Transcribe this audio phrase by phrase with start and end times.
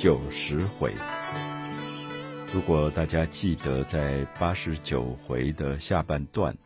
[0.00, 0.94] 九十回。
[2.54, 6.56] 如果大家记得，在八十九回的下半段，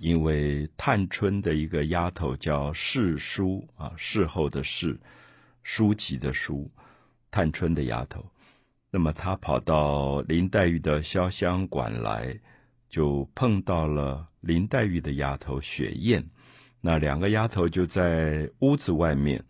[0.00, 4.98] 因为探春的一个丫头叫侍书啊，侍候的侍，
[5.62, 6.68] 书籍的书，
[7.30, 8.28] 探春的丫头，
[8.90, 12.36] 那么她跑到林黛玉的潇湘馆来，
[12.90, 16.28] 就碰到了林黛玉的丫头雪雁，
[16.80, 19.40] 那两个丫头就在屋子外面。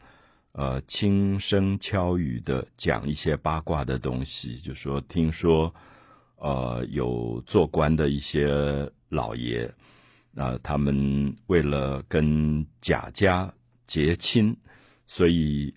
[0.52, 5.72] 呃，轻声悄语的讲一些八卦的东西，就说听说，
[6.36, 9.70] 呃，有做官的一些老爷，
[10.32, 13.52] 那、呃、他们为了跟贾家
[13.86, 14.56] 结亲，
[15.06, 15.72] 所以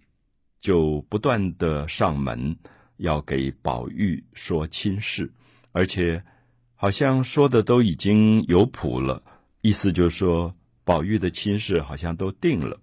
[0.60, 2.58] 就不断的上门
[2.98, 5.32] 要给宝玉说亲事，
[5.74, 6.24] 而且
[6.74, 9.22] 好像说的都已经有谱了，
[9.62, 12.80] 意思就是说宝玉的亲事好像都定了。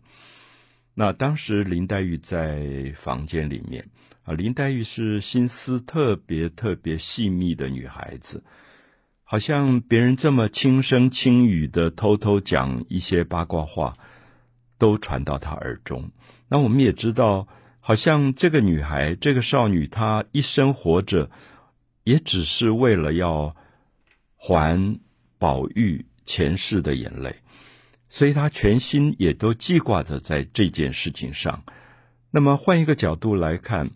[1.01, 3.89] 那当时林黛玉在房间里面
[4.25, 8.43] 啊，林黛玉是心思特别特别细密的女孩子，
[9.23, 13.97] 好像别人这么轻声轻语的偷偷讲一些八卦话，
[14.77, 16.11] 都传到她耳中。
[16.49, 17.47] 那我们也知道，
[17.79, 21.31] 好像这个女孩，这个少女，她一生活着，
[22.03, 23.55] 也只是为了要
[24.35, 24.99] 还
[25.39, 27.37] 宝玉前世的眼泪。
[28.11, 31.65] 所以他全心也都记挂着在这件事情上。
[32.31, 33.91] 那么换一个角度来看，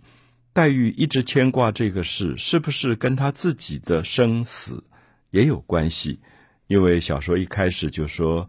[0.52, 4.84] 黛玉一直牵挂这个事，是不是跟她自己的生死
[5.30, 6.20] 也有关系？
[6.66, 8.48] 因为小说一开始就说，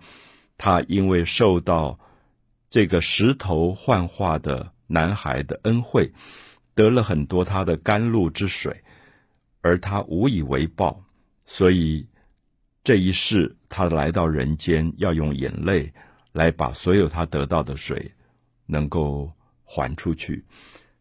[0.57, 1.99] 她因为受到
[2.69, 6.11] 这个石头幻化的男孩的恩惠，
[6.75, 8.83] 得了很多他的甘露之水，
[9.61, 11.03] 而她无以为报，
[11.45, 12.07] 所以。
[12.83, 15.93] 这一世，他来到人间，要用眼泪
[16.33, 18.11] 来把所有他得到的水
[18.65, 19.31] 能够
[19.63, 20.43] 还出去。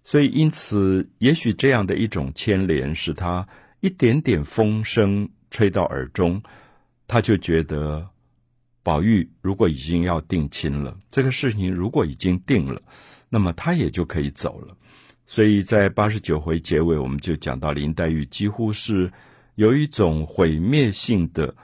[0.05, 3.49] 所以，因此，也许这样的一种牵连，使他
[3.81, 6.41] 一点点风声吹到耳中，
[7.09, 8.09] 他就觉得
[8.85, 12.81] 宝玉如果已经要定亲了，这个事情如果已经定了，
[13.29, 14.77] 那么他也就可以走了。
[15.27, 19.13] 所以在八十九回结尾，我们就讲到林黛玉几乎是
[19.57, 21.57] 有一种毁灭性的。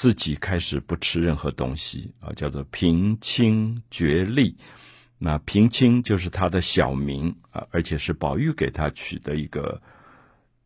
[0.00, 4.56] 自己开始不吃任何东西啊，叫做平清绝丽。
[5.18, 9.78] 那平清就是他的小名啊，而且是宝玉给他取的一个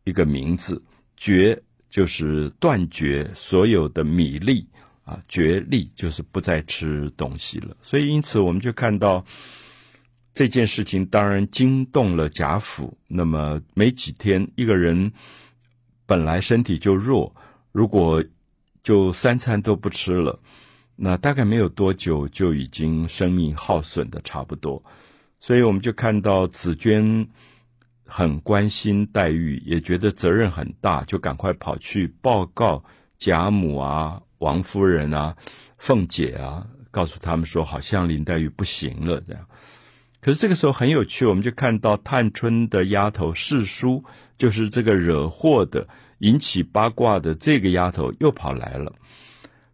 [0.05, 0.81] 一个名字。
[1.17, 4.65] 绝就是断绝所有的米粒
[5.03, 7.75] 啊，绝粒就是不再吃东西了。
[7.81, 9.25] 所以因此我们就看到
[10.33, 12.97] 这件事情，当然惊动了贾府。
[13.09, 15.11] 那么没几天，一个人
[16.05, 17.35] 本来身体就弱，
[17.73, 18.23] 如果
[18.85, 20.39] 就三餐都不吃了，
[20.95, 24.83] 那大概没有多久就已经生命耗损的差不多，
[25.39, 27.27] 所以我们就看到紫鹃
[28.05, 32.83] 很关心黛玉，也觉得责任很大，就赶快跑去报告
[33.15, 35.35] 贾母啊、王夫人啊、
[35.79, 39.47] 凤姐啊，告诉他们说，好像林黛玉不行了这样。
[40.21, 44.03] 可是这个时候很有趣，我们就看到探春的丫头侍书，
[44.37, 45.87] 就是这个惹祸的。
[46.19, 48.93] 引起八卦的这个丫头又跑来了，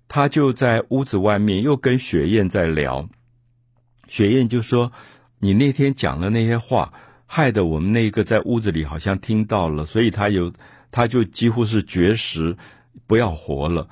[0.07, 3.07] 她就在屋子外面又跟雪雁在聊。
[4.07, 4.91] 雪雁就说
[5.37, 6.93] ：“你那天讲的那些话，
[7.27, 10.51] 害得我们那个在屋子里好像听到了，所以她有
[10.89, 12.57] 她就几乎是绝食，
[13.05, 13.87] 不要活了。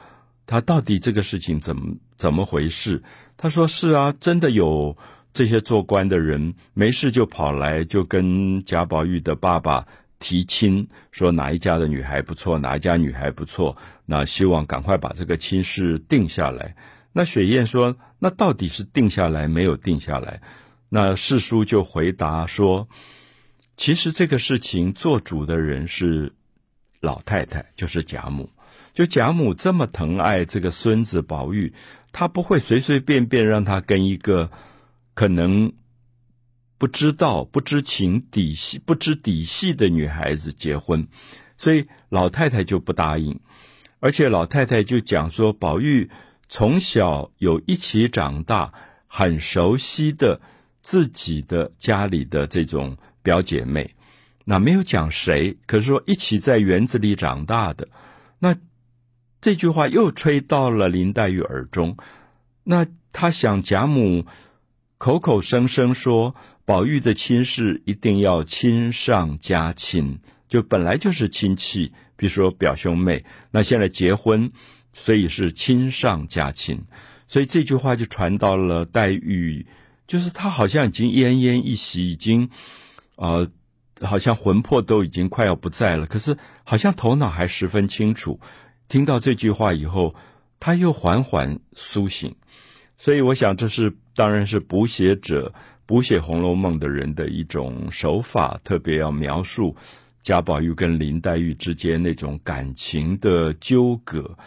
[0.48, 3.04] 他到底这个事情怎么怎么回事？”
[3.38, 4.98] 他说：“是啊，真的有
[5.32, 9.86] 这些做官的人没事就跑来，就跟贾宝玉的爸爸。”
[10.20, 16.76] 提亲说哪一家的女孩不错，哪一家女孩不错，那希望赶快把这个亲事定下来。
[17.14, 20.42] 那雪雁说：“那到底是定下来没有定下来？”
[20.90, 22.88] 那四叔就回答说
[23.76, 26.34] ：“其实这个事情做主的人是
[27.00, 28.50] 老太太，就是贾母。
[28.94, 31.74] 就贾母这么疼爱这个孙子宝玉，
[32.12, 34.52] 她不会随随便便让他跟一个
[35.14, 35.72] 可能。”
[36.80, 41.08] 不知道、不知情底细、不知底细的女孩子结婚，
[41.58, 43.40] 所以老太太就不答应。
[44.00, 46.10] 而且老太太就讲说，宝玉
[46.48, 48.74] 从小有一起长大，
[49.08, 50.40] 很熟悉的
[50.82, 53.94] 自己的家里的这种表姐妹，
[54.46, 57.90] 那没有讲谁，可是说一起在园子里长大的。
[58.40, 58.56] 那
[59.42, 61.98] 这句话又吹到了林黛玉耳中，
[62.64, 64.26] 那她想贾母
[65.00, 66.36] 口口声声说。
[66.66, 74.52] 宝玉的亲事一定要亲上加亲，就本来就是亲戚，比如说表兄妹，那现在结婚，
[74.94, 76.80] 所以是亲上加亲，
[77.28, 79.66] 所以这句话就传到了黛玉，
[80.06, 82.52] 就是她好像已经奄奄一息，已经，
[83.16, 83.50] 呃，
[84.02, 88.40] 好像魂魄都已经快要不在了，可是好像头脑还十分清楚。
[88.88, 90.14] 听到这句话以后，
[90.60, 92.36] 她又缓缓苏醒。
[93.02, 95.54] 所以，我想这是当然是补写者
[95.86, 99.74] 补写《红楼梦》的人的一种手法，特别要描述
[100.22, 104.38] 贾宝玉跟林黛玉之间那种感情的纠葛。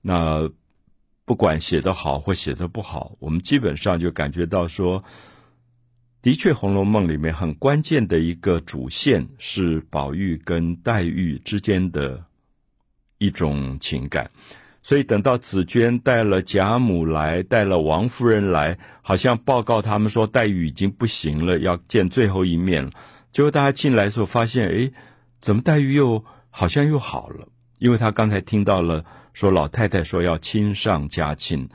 [0.00, 0.50] 那
[1.26, 5.04] 不管写得好或写得不好，我们基本上就感觉到说，
[6.22, 12.24] 的确，《红楼梦》里面很关键的一个主线是宝玉跟黛玉之间的
[13.18, 14.30] 一种情感。
[14.80, 22.90] 所以等到紫鹃带了贾母来，带了王夫人来，好像报告他们说黛玉已经不行了，要见最后一面了。
[23.30, 24.92] 结果大家进来的时候发现，诶，
[25.40, 27.48] 怎么黛玉又好像又好了？
[27.78, 29.04] 因为他刚才听到了
[29.34, 31.68] 说老太太说要亲上加亲，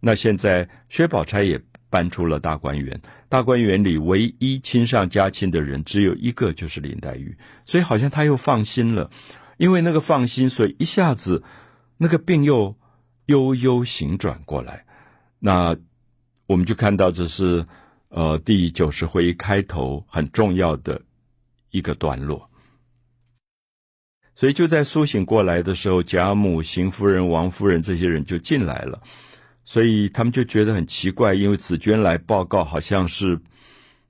[0.00, 9.10] 那现在薛宝钗也搬出了大观园，大观园里唯一亲上加亲的人只有一个，就是林黛玉，所以好像他又放心了。
[9.56, 11.44] 因为那个放心，所以一下子。
[11.98, 12.76] 那个病又
[13.26, 14.84] 悠悠醒转过来，
[15.38, 15.76] 那
[16.46, 17.66] 我们就看到这是
[18.08, 21.00] 呃第九十回开头很重要的
[21.70, 22.50] 一个段落。
[24.34, 29.00] 所以就在苏醒过来的时候，贾母、邢夫人、王夫人这些人就进来了，
[29.64, 33.40] 所以他们就觉得很奇怪，因为紫鹃来报告，好像是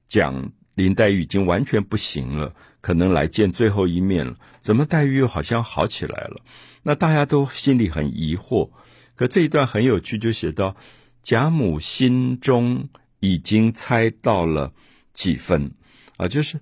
[0.09, 2.53] 讲林黛玉已经完全不行了。
[2.81, 6.41] 可能来见最后一面了，怎么黛玉又好像好起来了？
[6.89, 8.71] 那大家都心里很疑惑。
[9.17, 10.77] 可这一段很有趣，就写到
[11.21, 12.89] 贾母心中
[13.19, 14.73] 已经猜到了
[15.13, 15.73] 几分
[16.17, 16.61] 啊，就是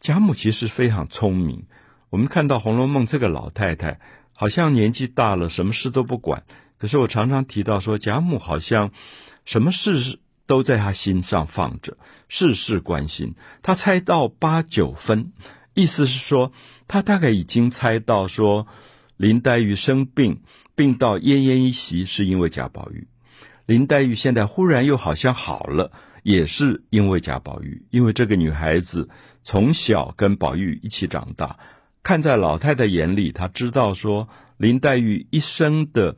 [0.00, 1.64] 贾母其实非常聪明。
[2.10, 4.00] 我们看到《红楼梦》这个老太太，
[4.32, 6.42] 好像年纪大了，什么事都不管。
[6.76, 8.90] 可是我常常提到说，贾母好像
[9.44, 13.36] 什么事都在她心上放着，事事关心。
[13.62, 15.32] 她猜到八九分，
[15.74, 16.50] 意思是说，
[16.88, 18.66] 她大概已经猜到说，
[19.16, 20.42] 林黛玉生病，
[20.74, 23.06] 病到奄奄一息，是因为贾宝玉。
[23.66, 25.92] 林黛玉现在忽然又好像好了，
[26.22, 27.84] 也是因为贾宝玉。
[27.90, 29.08] 因为这个女孩子
[29.42, 31.58] 从小跟宝玉一起长大，
[32.02, 36.16] 看在老太太眼里，她知道说，林黛玉一生的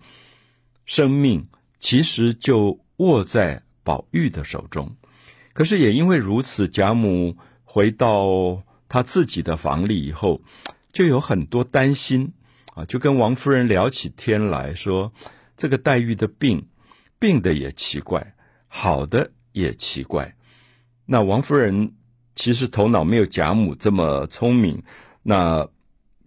[0.86, 1.48] 生命
[1.78, 3.62] 其实就握在。
[3.86, 4.96] 宝玉的手中，
[5.52, 10.40] 可是也因为如此，贾母回到她自己的房里以后，
[10.90, 12.32] 就有很多担心
[12.74, 15.12] 啊，就跟王夫人聊起天来说，
[15.56, 16.68] 这个黛玉的病，
[17.18, 18.34] 病的也奇怪，
[18.68, 20.36] 好的也奇怪。
[21.06, 21.94] 那王夫人
[22.34, 24.82] 其实头脑没有贾母这么聪明，
[25.22, 25.68] 那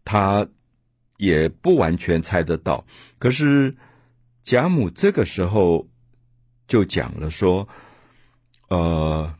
[0.04, 0.48] 她
[1.18, 2.86] 也不完全猜得到。
[3.20, 3.76] 可是
[4.42, 5.88] 贾母这个时候。
[6.68, 7.66] 就讲了说，
[8.68, 9.34] 呃，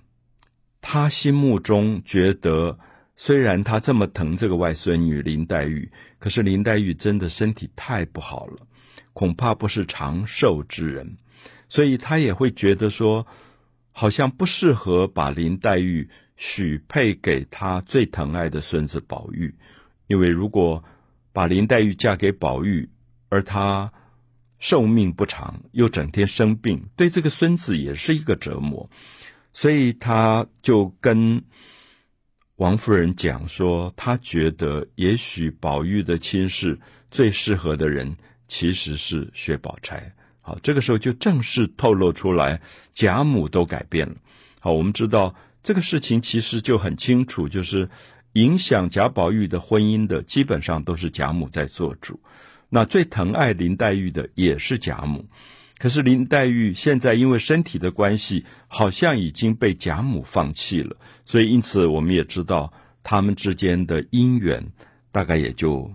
[0.80, 2.80] 他心目中觉得，
[3.18, 8.58] 虽然他这么疼这个外孙女林黛玉，可是林黛玉真的身体太不好了，
[9.12, 11.18] 恐怕不是长寿之人，
[11.68, 13.28] 所以他也会觉得说，
[13.92, 19.54] 好像不适合把林黛玉许配给他最疼爱的孙子宝玉，
[20.08, 20.84] 因为如果
[21.34, 22.90] 把林黛玉嫁给宝玉，
[23.28, 23.92] 而他。
[24.60, 28.90] 寿命不长，又整天生病，对这个孙子也是一个折磨，
[29.54, 31.44] 所以他就跟
[32.58, 36.80] 王夫人讲说，她觉得也许宝玉的亲事
[37.12, 40.12] 最适合的人其实是薛宝钗。
[40.42, 42.60] 好，这个时候就正式透露出来，
[42.94, 44.16] 贾母都改变了。
[44.60, 47.88] 好，我们知道这个事情其实就很清楚，就是
[48.34, 52.20] 影响贾宝玉的婚姻的，基本上都是贾母在做主。
[52.70, 55.26] 那最疼爱林黛玉的也是贾母，
[55.78, 64.72] 可是林黛玉现在因为身体的关系，好像已经被贾母放弃了，所以因此我们也知道他们之间的姻缘
[65.12, 65.92] 大概也就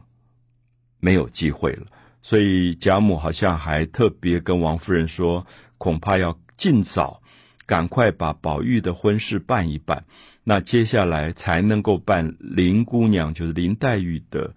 [1.01, 1.87] 没有机会了。
[2.21, 5.47] 所以贾母好像还特别跟王夫人说，
[5.79, 7.23] 恐怕要尽早
[7.67, 10.05] 赶快把宝玉的婚事办一办，
[10.45, 14.55] 那接下来才能够办林姑娘，就是林黛玉的。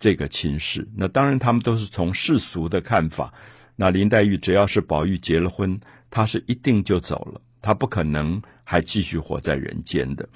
[0.00, 3.34] 这个亲事，那当然他们都是从世俗的看法。
[3.80, 5.78] 那林黛玉只要是宝玉结了婚，
[6.10, 10.28] 她是一定就走了，她不可能还继续活在人间的。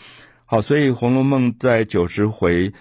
[0.46, 2.72] 好，所以《红楼梦》在九十回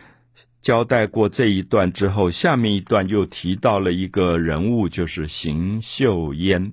[0.61, 6.71] 交代过这一段之后，下面一段又提到了一个人物，就是邢岫烟。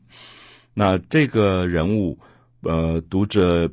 [0.74, 2.18] 那这个人物，
[2.60, 3.72] 呃，读者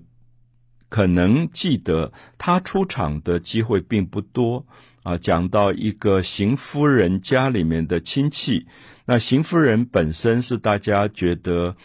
[0.87, 4.65] 可能记得他出场的机会并不多。
[5.05, 8.65] 啊，讲到一个邢夫人家里面的亲戚，
[9.05, 11.75] 那邢夫人本身是大家觉得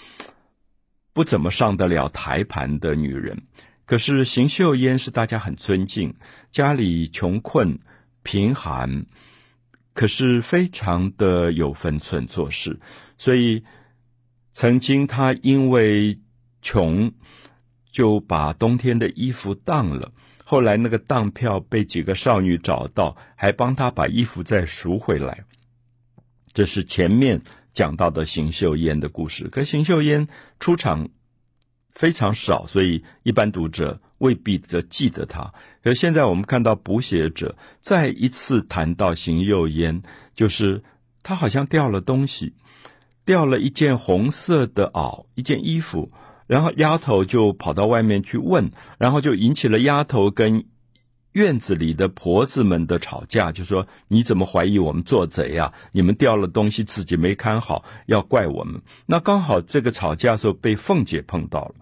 [1.13, 3.43] 不怎么上得了台盘的女人，
[3.85, 6.15] 可是邢岫烟是大家很尊敬，
[6.51, 7.81] 家里穷困
[8.23, 9.05] 贫寒，
[9.93, 12.81] 可是非常的有分寸做事，
[13.19, 13.65] 所以
[14.51, 16.19] 曾经她因为
[16.63, 17.13] 穷，
[17.93, 20.13] 就把冬天的衣服当了。
[20.51, 25.45] 后来那个当票被几个少女找到，还帮他把衣服再赎回来。
[26.53, 27.41] 这是前面
[27.71, 29.47] 讲到的邢岫烟的故事。
[29.47, 30.27] 可邢岫烟
[30.59, 31.09] 出场
[31.93, 35.55] 非常少，所以一般读者未必则记得他。
[35.85, 40.03] 可现在我们看到补写者再一次谈到邢岫烟，
[40.35, 40.83] 就是
[41.23, 42.55] 他好像掉了东西，
[43.25, 46.11] 掉了一件红色的袄，一件衣服。
[46.51, 50.65] 然后丫头就跑到外面去问，然后就引起了丫头跟
[51.31, 55.73] 院子里的婆子们的吵架，就说你怎么怀疑我们做贼啊？
[55.93, 58.83] 你们掉了东西自己没看好，要怪我们。
[59.07, 61.75] 那刚好这个吵架时候被凤姐碰到了，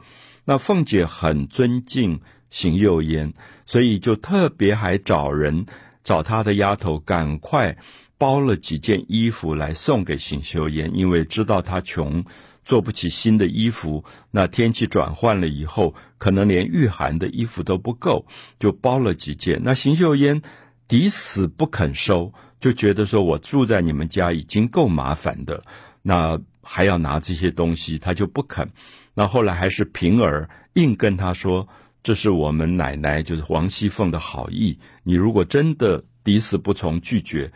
[0.45, 2.21] 那凤姐很尊敬
[2.51, 3.33] 邢岫烟，
[3.65, 5.65] 所以就特别还找人
[6.05, 7.79] 找她的丫头赶快
[8.19, 12.23] 包了几件衣服来送给邢岫烟，因为知道她穷。
[12.69, 18.27] 做不起新的衣服，那天气转换了以后，可能连御寒的衣服都不够，
[18.61, 19.59] 就包了几件。
[19.65, 20.43] 那邢岫烟
[20.87, 25.65] 抵死不肯收，就觉得说我住在你们家已经够麻烦的，
[26.03, 28.71] 那还要拿这些东西，他就不肯。
[29.15, 31.67] 那后来还是平儿硬跟他说
[32.05, 37.51] ：“这是我们奶奶，就是王熙凤的好意，你如果真的抵死不从，拒绝。”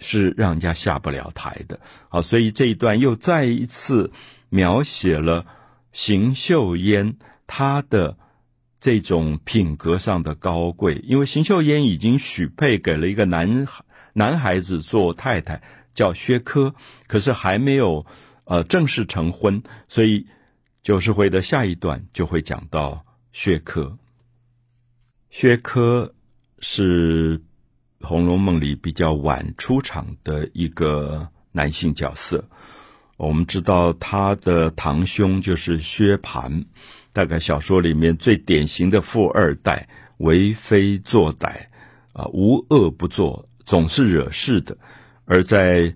[0.00, 4.10] 是让人家下不了台的，好，所以这一段又再一次
[4.54, 5.44] 描写了
[5.92, 8.16] 邢岫烟她的
[8.78, 10.94] 这种品格上的高贵。
[11.04, 13.66] 因为邢岫烟已经许配给了一个男
[14.12, 15.60] 男孩子做太太，
[15.92, 16.74] 叫薛科，
[17.08, 18.06] 可是还没有
[18.44, 20.26] 呃正式成婚，所以
[20.82, 23.98] 九十回的下一段就会讲到薛科。
[25.30, 26.14] 薛科
[26.60, 27.42] 是。
[28.06, 32.44] 《红楼梦》里比较晚出场的一个男性角色，
[33.16, 36.64] 我们知道他的堂兄就是薛蟠，
[37.12, 41.66] 大概小说里面最典型的富二代，为非作歹，
[42.12, 44.76] 啊，无恶不作，总是惹事的。
[45.24, 45.94] 而在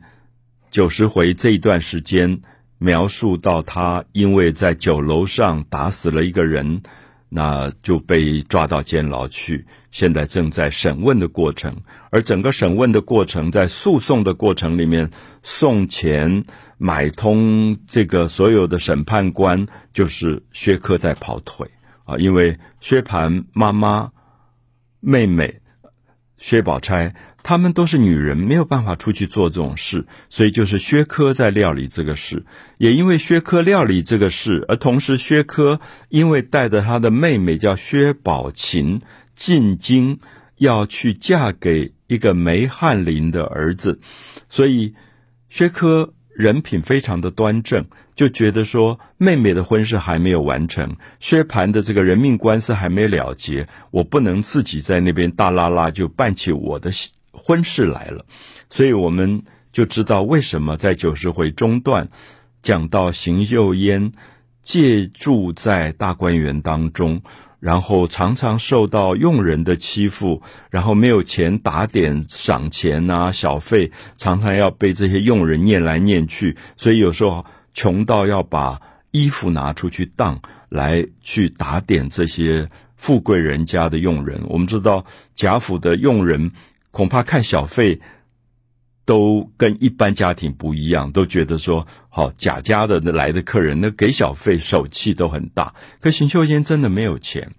[0.71, 2.41] 九十回这一段时间，
[2.79, 6.83] 描述到他因为在酒楼上打死了一个人。
[7.31, 11.83] 那就被抓到监牢去，现在正在审问的过程。
[12.09, 15.11] 而整个审问的过程，在诉讼的过程里面，
[15.43, 16.47] 送钱
[16.79, 21.71] 买通这个所有的审判官，就是薛科在跑腿
[22.05, 24.13] 啊，因为薛蟠妈妈、
[25.01, 25.61] 妹妹
[26.39, 27.15] 薛宝钗。
[27.41, 32.45] 他们都是女人，没有办法出去做这种事，所以就是薛科在料理这个事。
[32.77, 35.81] 也因为薛科料理这个事，而同时薛科
[36.11, 39.01] 因为带着他的妹妹叫薛宝琴
[39.35, 40.19] 进京，
[40.57, 43.99] 要去嫁给一个梅翰林的儿子，
[44.51, 44.95] 所以
[45.49, 56.93] 薛科人品非常的端正，就觉得说妹妹的婚事还没有完成，薛蟠的这个人命官司还没了结，我不能自己在那边大拉拉就办起我的
[57.33, 58.25] 婚事来了，
[58.71, 59.43] 所以我们
[59.73, 62.09] 就知道为什么在九十回中段
[62.63, 64.13] 讲到邢岫烟
[64.63, 67.21] 借住在大观园当中，
[67.61, 84.41] 然后常常受到佣人的欺负，然后没有钱打点赏钱啊小费，常常要被这些佣人念来念去，所以有时候穷到要把衣服拿出去当来去打点这些富贵人家的佣人。
[84.49, 86.51] 我们知道贾府的佣人。
[86.91, 88.01] 恐怕看小费
[89.09, 95.75] 都跟一般家庭不一样，都觉得说好贾家的来的客人，那给小费手气都很大。
[96.03, 97.53] 可邢秀烟真的没有钱，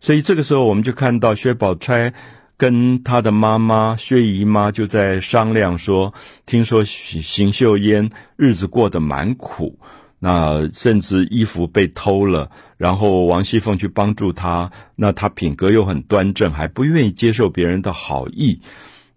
[0.00, 2.14] 所以这个时候我们就看到薛宝钗
[2.56, 6.12] 跟她的妈妈薛姨妈就在商量说，
[6.46, 9.78] 听说邢岫烟日子过得蛮苦。
[10.20, 18.60] 那甚至衣服被偷了，然后王熙凤去帮助她，那她品格又很端正，还不愿意接受别人的好意，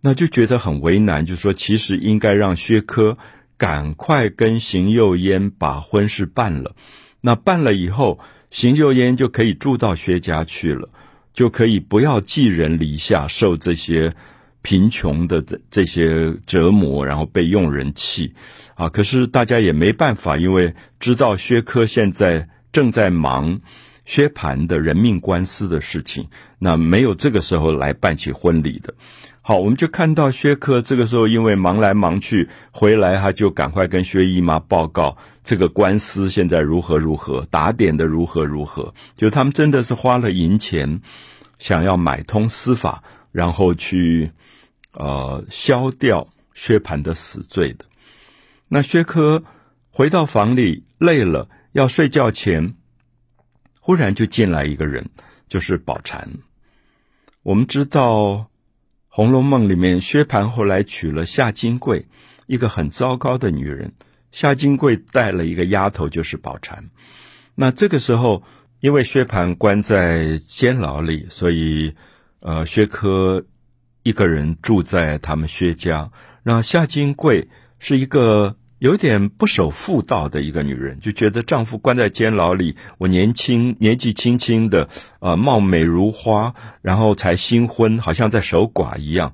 [0.01, 3.17] 那就觉得很为难，就说其实应该让薛科
[3.58, 6.75] 赶快跟邢岫烟把婚事办了，
[7.22, 10.89] 那办了以后，邢岫烟就可以住到薛家去了，
[11.34, 14.13] 就可以不要寄人篱下，受这些。
[14.63, 18.31] 贫穷的这这些折磨，然后被佣人气，
[18.75, 18.88] 啊！
[18.89, 23.60] 可是大家也没办法，因为知道薛科现在正在忙
[24.05, 26.27] 薛蟠的人命官司的事情，
[26.60, 28.93] 那没有这个时候来办起婚礼的。
[29.51, 41.01] 好，我们就看到薛科这个时候因为忙来忙去，回来他就赶快跟薛姨妈报告这个官司现在如何如何，打点的如何如何，就他们真的是花了银钱，
[41.60, 43.03] 想要买通司法，
[43.34, 44.31] 然后去
[44.93, 47.84] 呃消掉薛蟠的死罪的。
[48.70, 49.43] 那薛科
[49.89, 52.75] 回到房里累了，要睡觉前，
[53.81, 55.10] 忽然就进来一个人，
[55.50, 56.25] 就是宝蟾。
[57.43, 58.48] 我们知道。
[59.13, 62.06] 《红楼梦》里面，薛蟠后来娶了夏金桂，
[62.48, 63.91] 一个很糟糕的女人。
[64.32, 66.89] 夏金桂带了一个丫头，就是宝蟾。
[67.53, 68.41] 那这个时候，
[68.80, 71.94] 因为薛蟠关在监牢里，所以
[72.39, 73.44] 呃，薛科
[74.03, 76.10] 一个人住在他们薛家。
[76.44, 77.50] 那夏金桂
[77.80, 78.56] 是一个。
[78.82, 89.34] 有点不守妇道的一个女人，就觉得丈夫关在监牢里，我年轻年纪轻轻的，呃，貌美如花，然后才新婚，好像在守寡一样。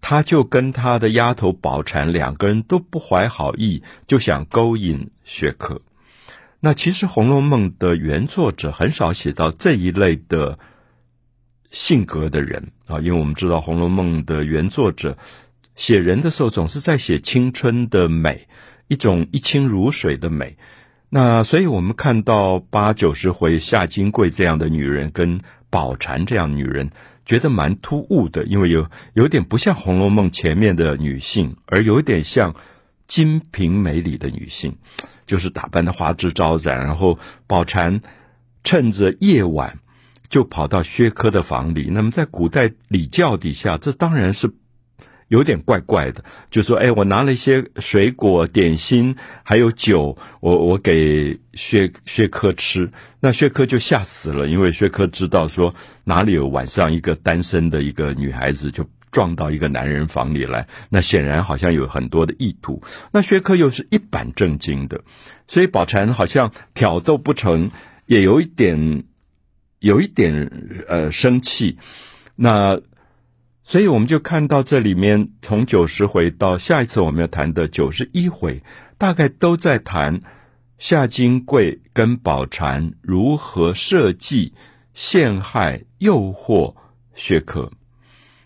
[0.00, 5.82] 她就跟她的丫头宝馋两个人都不怀好意，就想勾引薛克。
[6.58, 10.58] 那其实《红楼梦》的原作者很少写到这一类的
[11.70, 15.16] 性格的人啊，因为我们知道《红楼梦》的原作者
[15.76, 18.48] 写人的时候总是在写青春的美。
[18.90, 20.56] 一种一清如水的美，
[21.10, 26.90] 那所以我们看到八九十回夏金桂这样的女人跟宝馋这样女人，
[27.24, 32.52] 觉得蛮突兀的，因为有有点不像《红楼梦》前面的女性，而有点像
[33.06, 34.76] 《金瓶梅》里的女性，
[35.24, 37.16] 就是打扮的花枝招展，然后
[37.46, 38.00] 宝馋
[38.64, 39.78] 趁着夜晚
[40.28, 41.88] 就跑到薛科的房里。
[41.92, 44.52] 那么在古代礼教底下，这当然是。
[45.30, 52.90] 有点怪怪的，就说：“哎，我拿了一些水果、点心，还有酒，我我给薛薛科吃。
[53.20, 55.72] 那薛科就吓死了，因为薛科知道说
[56.02, 62.82] 哪里有晚上一个单身的一个女孩子就撞到一个男人房里来，那显然好像有很多的意图。
[63.12, 65.00] 那薛科又是一板正经的，
[65.46, 67.70] 所以宝馋好像挑逗不成，
[68.06, 69.04] 也有一点
[69.78, 70.50] 有一点
[70.88, 71.78] 呃生气。
[72.34, 72.80] 那。”
[73.70, 78.64] 所以我们就看到这里面，从九十回到下一次我们要谈的九十一回，
[78.98, 80.22] 大概都在谈
[80.76, 84.54] 夏金桂跟宝馋如何设计
[84.92, 86.74] 陷害、诱惑
[87.14, 87.70] 薛科。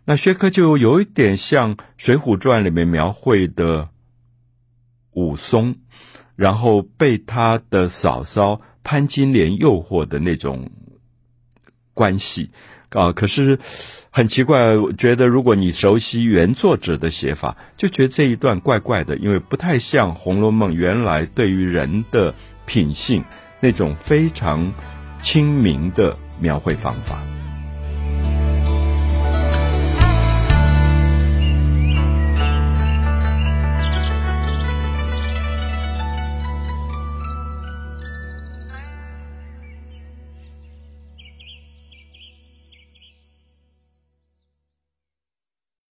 [0.04, 3.88] 那薛科就有一点像《水浒传》里面描绘的
[5.12, 5.76] 武松，
[6.36, 10.70] 然后被他的嫂嫂潘金莲诱惑的那种
[11.94, 12.50] 关系
[12.90, 13.12] 啊。
[13.12, 13.58] 可是。
[14.16, 22.32] 很奇怪，我觉得如果你熟悉原作者的写法，就觉得这一段怪怪的，因为不太像《红楼梦》原来对于人的
[22.64, 23.24] 品性
[23.58, 24.72] 那种非常
[25.20, 27.33] 亲民的描绘方法。